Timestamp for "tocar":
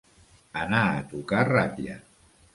1.13-1.43